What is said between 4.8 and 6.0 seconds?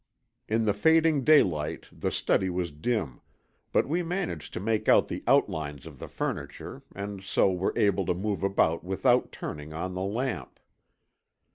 out the outlines of